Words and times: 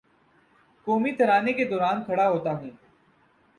قومی 0.87 1.11
ترانے 1.11 1.53
کے 1.53 1.65
دوراں 1.65 1.93
کھڑا 2.05 2.27
ہوتا 2.29 2.51
ہوں 2.51 2.69